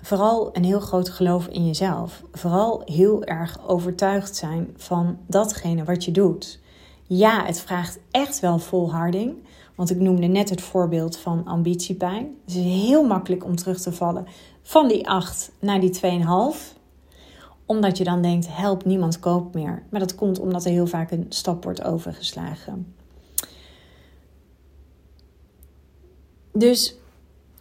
[0.00, 2.22] Vooral een heel groot geloof in jezelf.
[2.32, 6.60] Vooral heel erg overtuigd zijn van datgene wat je doet.
[7.06, 9.34] Ja, het vraagt echt wel volharding.
[9.74, 12.34] Want ik noemde net het voorbeeld van ambitiepijn.
[12.44, 14.26] Het is heel makkelijk om terug te vallen
[14.62, 16.81] van die 8 naar die 2,5
[17.72, 19.82] omdat je dan denkt, help, niemand koopt meer.
[19.90, 22.94] Maar dat komt omdat er heel vaak een stap wordt overgeslagen.
[26.52, 26.94] Dus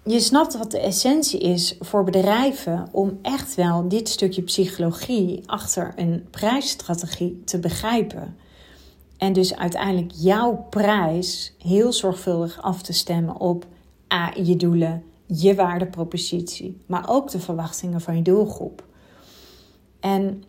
[0.04, 5.94] je snapt wat de essentie is voor bedrijven om echt wel dit stukje psychologie achter
[5.96, 8.36] een prijsstrategie te begrijpen.
[9.18, 13.66] En dus uiteindelijk jouw prijs heel zorgvuldig af te stemmen op
[14.14, 18.90] A, je doelen, je waardepropositie, maar ook de verwachtingen van je doelgroep.
[20.02, 20.44] En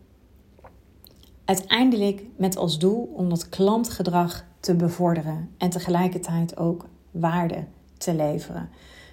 [1.44, 7.64] uiteindelijk met als doel om dat klantgedrag te bevorderen en tegelijkertijd ook waarde
[7.98, 8.68] te leveren.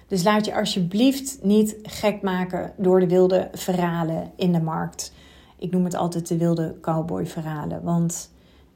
[0.06, 5.12] Dus laat je alsjeblieft niet gek maken door de wilde verhalen in de markt.
[5.58, 7.82] Ik noem het altijd de wilde cowboy verhalen.
[7.82, 8.30] Want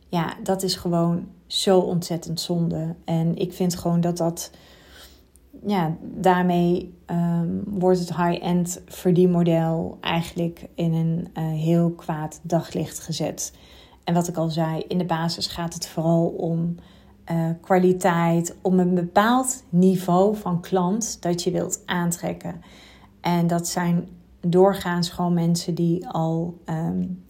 [0.09, 2.95] ja, dat is gewoon zo ontzettend zonde.
[3.05, 4.51] En ik vind gewoon dat dat.
[5.67, 13.53] Ja, daarmee um, wordt het high-end verdienmodel eigenlijk in een uh, heel kwaad daglicht gezet.
[14.05, 16.75] En wat ik al zei, in de basis gaat het vooral om
[17.31, 22.62] uh, kwaliteit, om een bepaald niveau van klant dat je wilt aantrekken.
[23.21, 24.09] En dat zijn
[24.41, 27.25] doorgaans gewoon mensen die al, um,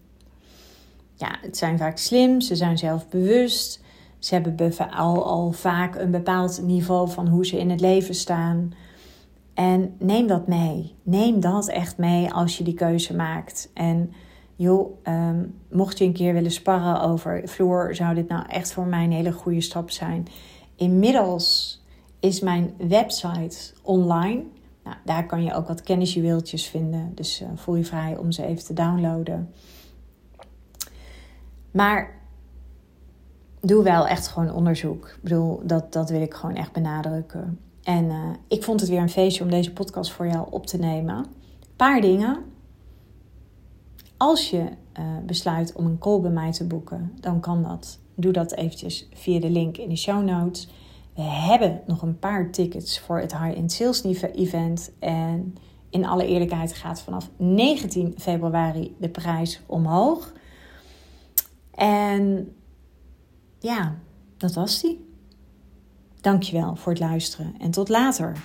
[1.13, 3.83] ja, het zijn vaak slim, ze zijn zelfbewust,
[4.25, 8.73] ze hebben al, al vaak een bepaald niveau van hoe ze in het leven staan.
[9.53, 10.95] En neem dat mee.
[11.03, 13.71] Neem dat echt mee als je die keuze maakt.
[13.73, 14.13] En
[14.55, 18.85] joh, ehm, mocht je een keer willen sparren over Floor, zou dit nou echt voor
[18.85, 20.27] mij een hele goede stap zijn.
[20.75, 21.81] Inmiddels
[22.19, 24.43] is mijn website online.
[24.83, 27.11] Nou, daar kan je ook wat kennisjuweeltjes vinden.
[27.15, 29.53] Dus uh, voel je vrij om ze even te downloaden.
[31.71, 32.23] Maar
[33.67, 35.07] doe wel echt gewoon onderzoek.
[35.07, 37.59] Ik bedoel, dat, dat wil ik gewoon echt benadrukken.
[37.83, 40.77] En uh, ik vond het weer een feestje om deze podcast voor jou op te
[40.77, 41.25] nemen.
[41.75, 42.37] Paar dingen.
[44.17, 47.99] Als je uh, besluit om een call bij mij te boeken, dan kan dat.
[48.15, 50.69] Doe dat eventjes via de link in de show notes.
[51.15, 54.03] We hebben nog een paar tickets voor het High-End Sales
[54.33, 54.91] Event.
[54.99, 55.55] En
[55.89, 60.33] in alle eerlijkheid gaat vanaf 19 februari de prijs omhoog.
[61.71, 62.55] En
[63.65, 63.95] ja,
[64.37, 65.13] dat was die.
[66.21, 68.37] Dankjewel voor het luisteren en tot later.